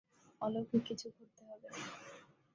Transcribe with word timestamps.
অলৌকিক 0.41 0.81
কিছু 0.87 1.07
ঘটতে 1.15 1.41
হবে! 1.49 1.67